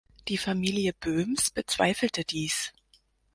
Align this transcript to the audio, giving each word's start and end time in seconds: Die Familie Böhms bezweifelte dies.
Die 0.29 0.39
Familie 0.39 0.93
Böhms 0.93 1.51
bezweifelte 1.51 2.25
dies. 2.25 2.73